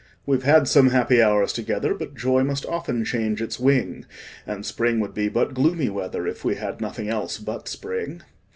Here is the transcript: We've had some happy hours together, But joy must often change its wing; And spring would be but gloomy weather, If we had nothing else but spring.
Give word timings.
We've 0.25 0.41
had 0.41 0.67
some 0.67 0.89
happy 0.89 1.21
hours 1.21 1.53
together, 1.53 1.93
But 1.93 2.15
joy 2.15 2.43
must 2.43 2.65
often 2.65 3.05
change 3.05 3.39
its 3.39 3.59
wing; 3.59 4.07
And 4.47 4.65
spring 4.65 4.99
would 4.99 5.13
be 5.13 5.29
but 5.29 5.53
gloomy 5.53 5.89
weather, 5.91 6.25
If 6.25 6.43
we 6.43 6.55
had 6.55 6.81
nothing 6.81 7.07
else 7.07 7.37
but 7.37 7.67
spring. 7.67 8.23